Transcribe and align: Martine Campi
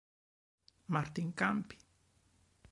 Martine 0.87 1.35
Campi 1.37 1.77